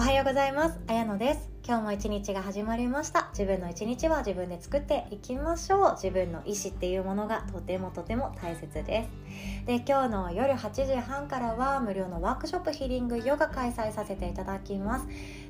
[0.00, 0.80] おはようございます。
[0.86, 1.59] あやのです。
[1.70, 3.28] 今日も一日が始まりました。
[3.30, 5.92] 自分の一日は自分で作っていきましょう。
[5.92, 9.66] 自分の意思っていうものがとてもとても大切です。
[9.66, 15.06] で今日の夜8時半からは無料のワークショップヒーリングヨガ開催させていただきます。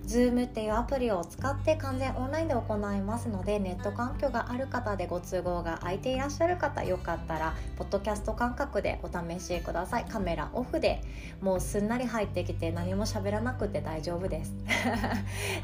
[0.06, 10.05] Zoom っていうアプリを使って完全オンラインで行いますのでネット環境がある方でご都合が空いていらっしゃる方よかったらポッドキャスト感覚でお試しください。
[10.05, 11.00] カメラオフで
[11.41, 14.52] もうすんなり入ってきて何も喋らなくて大丈夫です。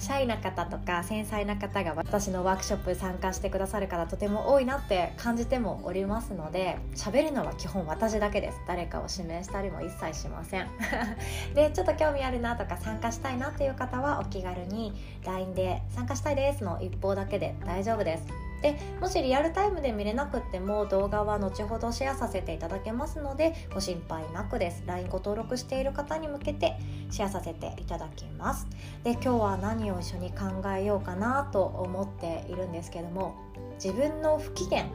[0.01, 8.61] シャイな方とか繊細な方が私のワークショップ参加してくださる方とても多いなって感じてもおりますので喋るのは基本私だけです。
[8.67, 10.69] 誰かを指名したりも一切しません。
[11.55, 14.93] でちょっと興味あるなとか参加したいなっていう方はお気軽に
[15.25, 18.46] LINE で参加したいですの一方だけで大丈夫です。
[18.63, 24.83] でもしリアルタイムで見れなくても動画は後ほどシェアさせていただけますのでご心配なくです。
[24.87, 26.77] LINE ご登録している方に向けて
[27.11, 28.67] シェアさせていただきます。
[29.05, 30.47] で今日は何を一緒に考
[30.77, 33.35] えようかなと思っているんですけども
[33.75, 34.87] 自分の不機嫌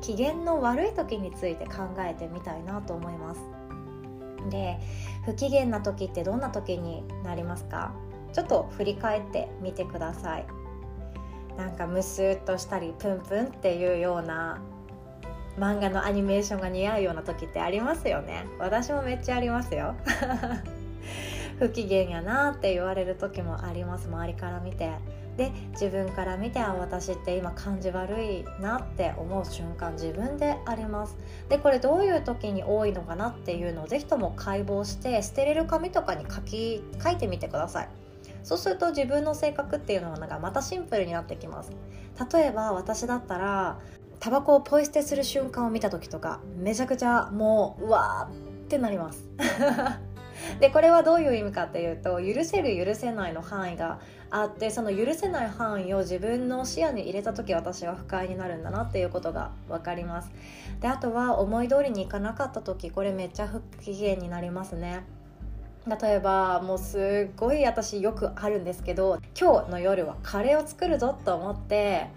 [0.00, 3.40] 機嫌の悪い時について考えてみたいなと思います。
[4.50, 4.78] で
[5.24, 7.92] 不機嫌な時ってどんな時になりますか？
[8.32, 10.46] ちょっと振り返ってみてください。
[11.56, 14.60] なんかムスッとしたりプンプンっていうような
[15.58, 18.46] 漫画のアニメーションが似合うような時ってありますよね。
[18.58, 19.94] 私もめっちゃありますよ。
[21.58, 24.08] 不機嫌やなって言われる時もあります。
[24.08, 24.90] 周りから見て。
[25.36, 31.16] で自分から見てあ私って今感じ悪いなって思う瞬間自分であります。
[31.48, 37.88] でこれどういう時に多いのかなっていうのをぜひとも解剖して捨てれる紙とかに書き書いてみてください。
[38.46, 41.72] そうすると自分の性格っていうのがまたシンプルになってきます。
[42.32, 43.80] 例えば私だったら
[44.20, 49.24] タバコをポイ捨てする瞬間を見た時とかめちゃくちゃもううわーってなります。
[50.60, 53.98] でこれはどういう意味かっていうと許せる許せないの範囲が
[54.30, 60.30] あってその許せない範囲を自分の視野に入れた時私は不快になるんだなっていうことが分かります。
[60.80, 65.15] であとは思い通りにいかなかった時これめっちゃ不機嫌になりますね。
[65.86, 72.08] 例えばもうすっごい私よくあるんですけど今日の夜はカレーを作るぞと思って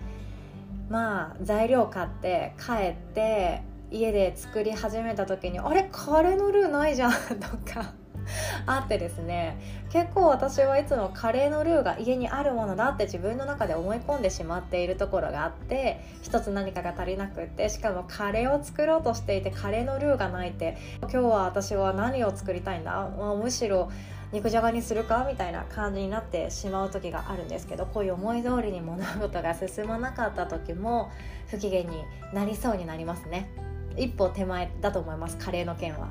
[0.89, 7.93] まあ材料買って帰って家で作り始めた時にあれカレーのルーないじゃんとか。
[8.65, 9.57] あってですね
[9.89, 23.89] 結構私はいつもカレーのルーが家にあるものだって自分の中で思い込んでしまっているところがあって一つ何かが足りなくってしかもカレーを作ろうとしていてカレーのルーがないって今日は私は何を作りたいんだ、まあ、むしろ
[24.31, 25.25] 肉じゃがにするか？
[25.27, 31.09] みたいな感じになってしまう時があるんですけどこういう思い通りに物事が進まなかった時も
[31.47, 33.49] 不機嫌になりそうになりますね。
[33.99, 36.07] 一歩手前だと思いますカレーの件は。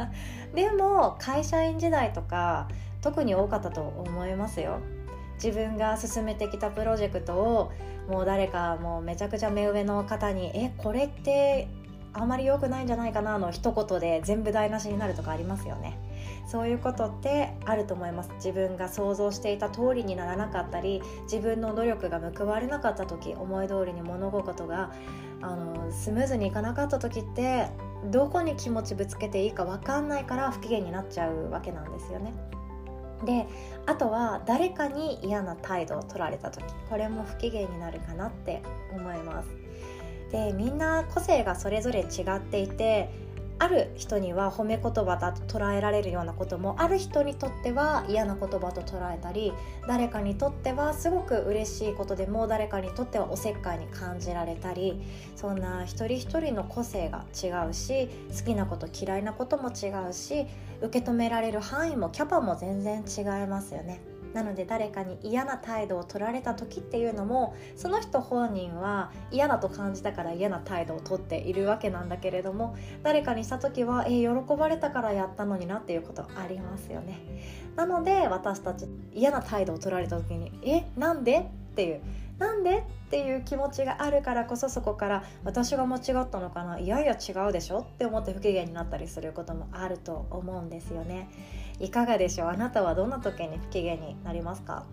[0.54, 2.68] でも会社員時代とか
[3.00, 4.78] 特に多かったと思いますよ。
[5.42, 7.72] 自分が進めてきたプロジェクトを
[8.08, 11.68] もう誰かもうめちゃくちゃ目上の方に「えこれって
[12.14, 15.98] あまり良くないんじゃないかな」の一言で全部台無しになるとかありますよね。
[16.46, 24.92] そういうことってあると思います自分が想像していた通りにならなかったり自分の努力が報われなかった時思い通りに物事が
[25.42, 27.68] あのスムーズにいかなかった時って
[28.10, 32.32] どこに気持ちぶつけていいか分かんないから不機嫌になっちゃうわけなんですよね。
[33.24, 33.46] で
[33.86, 39.48] あとは誰かに嫌な態度を取られた時これも不機嫌になるかなって思います。
[40.30, 43.25] でみんな個性がそれぞれ違っていて
[43.58, 49.52] ある人には褒め言葉だと捉えられるようなこともある人にとっては嫌な言葉と捉えたり
[49.88, 55.00] 誰かにとってはすごく嬉しいことでも誰かにとってはおせっかいに感じられたり
[55.36, 60.46] そんな一人一人の個性が違うし好きなこと嫌いなことも違うし
[60.82, 64.15] 受け止められる範囲もキャパも全然違いますよね。
[64.36, 77.18] なので誰かに嫌な態度を取られた時っていうのもその人本人は嫌だと感じたから嫌な態度をとっているわけなんだけれども誰かにした時はえ喜ばれたからやったのになっていうことありますよね。
[77.76, 81.38] なので私たち嫌な態度を取られた時にえなんで？
[81.38, 82.00] っていう
[82.38, 82.78] なんで？
[82.78, 86.78] っていう気持ちがあるからこそそこから私が間違ったのかな？
[86.78, 87.80] いやいや違うでしょ？
[87.80, 91.28] って思って不機嫌になったりすることもあると思うんですよね。
[91.78, 92.48] いかがでしょう？
[92.48, 94.84] あなたはどんな時に不機嫌になりますか？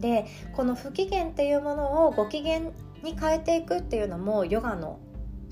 [0.00, 2.72] でこの不機嫌っていうものをご機嫌に
[3.20, 4.98] 変えていくっていうのもヨガの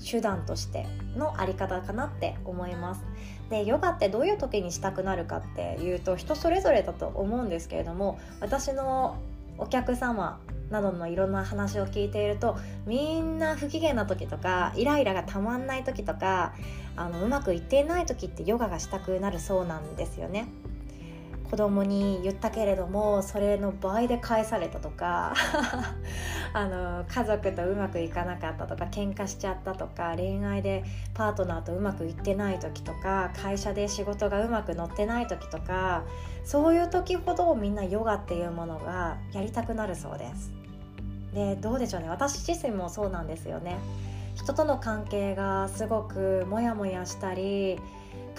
[0.03, 3.01] 手段としてのあり方かなって思います。
[3.49, 9.17] でヨガってどういう時にしたくなるかっていうと人それぞれだと思うんですけれども私の
[9.57, 16.53] お客様などのいろんな話を聞いているとみんな不機嫌な時とかイライラがたまんない時とか
[16.95, 20.47] あのうまくいっていない時ってヨガがしたくなるそうなんですよね。
[21.49, 25.33] 子供に言ったけれどもそれの倍で返されたとか
[26.53, 30.83] あの家族とうまくいかなかったとか喧嘩しちゃったとか恋愛で
[31.15, 36.03] パートナーとうまくいってない時とか会社で仕事がうまく乗ってない時とか
[36.43, 40.51] そういう時ほどみんなヨガっていうものがやりたくなるそうです。
[41.33, 43.77] でどうでしょうね私自身もそうなんですよね。
[44.35, 47.79] 人との関係がすごくモヤモヤしたり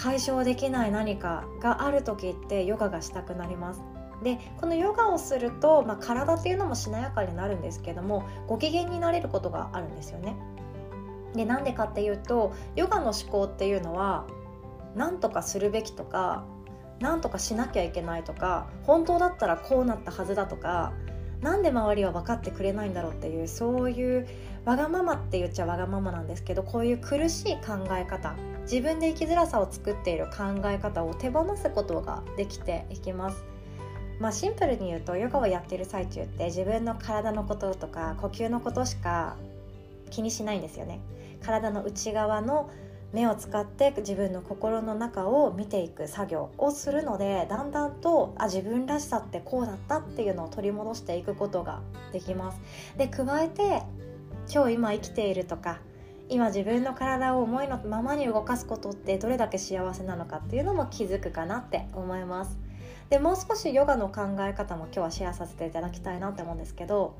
[0.00, 3.82] 解消できない何かがある時ってヨガがしたくなります。
[4.22, 10.36] でこのヨガをすると、まあ、体っていうのもしなやかになるんですけどもご機嫌になれることがあるんですよね。
[11.34, 14.26] でなんでかっていうとヨガの思考っていうのは
[14.94, 16.44] 何とかするべきとか
[17.00, 20.92] 何とかしなきゃいけないとか本当だったらこうなったはずだとか
[21.42, 24.28] なんで周りは分かってくれないんだろうっていうそういう
[24.64, 33.42] わがままって言っちゃわがままなんですけどこういう苦しい考え方自分で生きづらさを作っている考え方を手放すことができていきます。
[34.20, 39.36] まあ、シンプルに言うとヨガをやっている最中って自分の体のこととか呼吸のことしか
[40.10, 41.00] 気にしないんですよね。
[41.42, 42.70] 体の内側の
[43.12, 51.80] 目を使って自分の心の中を見ていく作業をするのでだんだんとあ自分らしさってこうだったっていうのを取り戻していくことが
[52.12, 52.60] できます。
[52.96, 53.82] で加えて
[54.52, 55.78] 今日今生きているとか
[56.28, 62.56] 今自分の体を思いのままに動かすことってどれだけ幸せなのかっていうのも気づくかなって思います
[63.10, 67.16] でもう少しヨガの考え方も今日はシェアさせていただきたいなって思うんですけど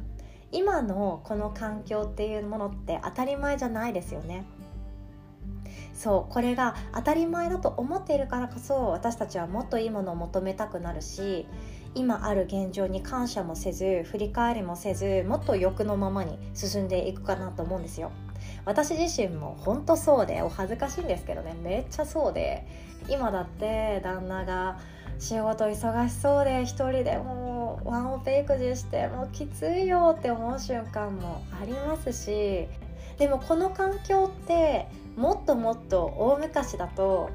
[0.53, 4.45] 今のこの環境っていうものって当たり前じゃないですよね
[5.95, 11.47] そうこれが当たり前だと思っているからこそ私たちはもっといいものを求めたくなるし
[11.95, 18.13] 今ある現状に感謝もせず振り返りもせずもっと欲のままに進んでいくかなと思うんですよ。
[18.65, 22.67] 私自身も本当そうでお恥ずかしいんですけどねめっちゃそうで
[23.09, 24.79] 今だって旦那が
[25.19, 32.67] 仕事忙しそうで一人でもうワンオペ育児してもうきついよって思う瞬間もありますし
[33.19, 37.31] でもこの環境ってもっともっと大昔だと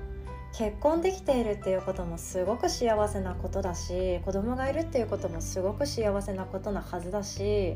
[0.57, 7.75] 結婚できているっていうこともすごく幸せなことだし子供がいるっていうこともすごく幸せなことなはずだし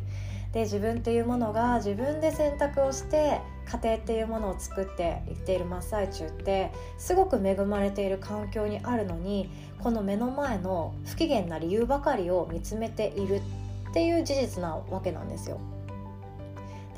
[0.54, 9.50] で自分っていうものが自分で選択をして家庭っていうものを作っていっている真っ最中ってすごく恵まれている環境にあるのに
[9.80, 13.42] この目の前の不機嫌な理由ばかりを見つめている
[13.90, 15.60] っていう事実なわけなんですよ。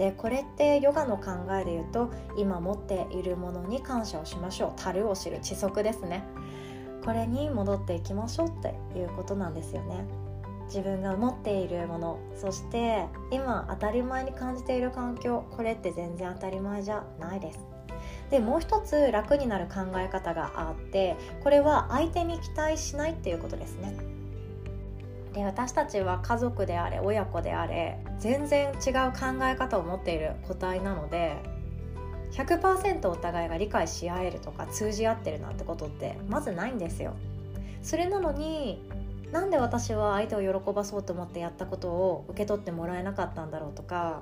[0.01, 4.73] でこれってヨガの考えで言うと今持っているものに感謝をしましょう。
[4.75, 6.23] 樽を知る知足ですね。
[7.05, 10.03] これに戻っていきましょうっていうことなんですよね。
[10.65, 17.59] 自分が持っているものそして今当たり前に感じている環境これって全然当たり前じゃないです。
[18.31, 24.20] でもう一つ楽になる考え方があってこれは相手に期待しないっていうことですね。
[25.33, 31.37] で私たちは家族であれ親子であれ全然違う考え方を持っている個体なので
[32.31, 37.13] 100%お互いが理解し合えるとか通じ合ってるなんてことってまずないんですよ。
[37.81, 38.81] それなのに
[39.31, 44.21] なんで私は相手を喜ばそうと思ってやったことを受け取ってもらえなかったんだろうとか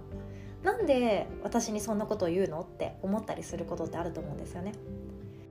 [0.64, 4.74] なんで私にそんなことを言うのって思ったりすることってあると思うんですよね。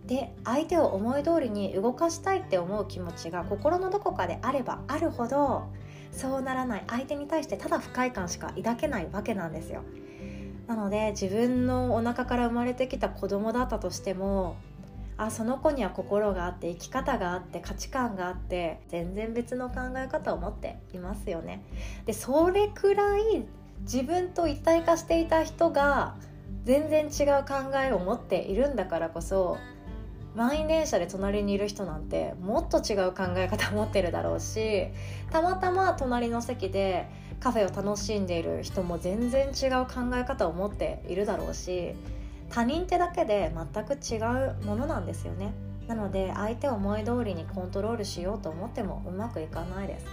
[0.08, 5.68] で相手を思い通りに動かしたいって思う気持ちが心のどこかであればあるほど
[6.10, 6.84] そうならない。
[6.88, 9.82] 相手に対してただ不快感しか抱けないわけなんですよ。
[10.66, 14.56] なので自分のお腹から生まれてきた子供だったとしても
[15.18, 21.62] あその子には心があって生き方があって価値観があって全然別の考え方を持っていますよね。
[22.06, 23.46] でそれくらい
[23.82, 26.16] 自分と一体化していた人が
[26.64, 29.58] 全然違う考えを持っているんだからこそ
[30.38, 34.86] 満員電車で隣にいる人なんてもっと違う考え方持ってるだろうし
[35.32, 37.08] たまたま隣の席で
[37.40, 41.92] カフェを楽しんでいる人も全然違う考え方を持っているだろうし
[42.50, 45.52] 他人ってだけで全く違うものなんですよね。
[45.88, 50.06] なので相手を思い通りにコントロールしようと思ってもうまくいかないです。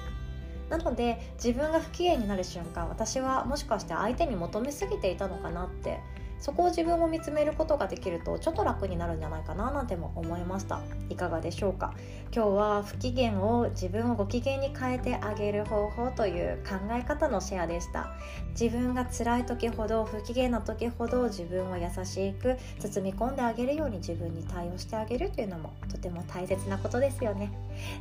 [0.70, 6.00] なので自分が不機嫌になる瞬間私はもしかして相手に求めすぎていたのかなって
[6.40, 10.82] そこを自分を見つめることができるとちょっと楽になるんじゃないかななんても思いました。
[11.10, 11.94] いかがでしょうか？
[12.34, 18.12] 今日は不機嫌を自分をご機嫌に変えてあげる方法という考え方のシェアでした。
[18.60, 27.52] 自分が辛い時ほど不機嫌な時ほど自分を優しく包み込んであげるように自分に対応してあげるというのもとても大切なことですよね。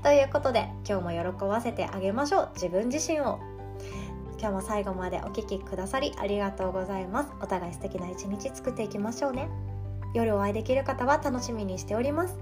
[0.02, 2.50] ということで今日も喜ばせてあげましょう。
[2.54, 3.38] 自分自身を。
[4.38, 7.30] 今日も最後までお聴きくださりありがとうございます。
[7.40, 9.48] お互い素敵な一日作っていきましょうね。
[10.14, 12.38] 夜お会いできる方は楽しみにしております。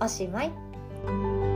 [0.00, 1.51] おしまい。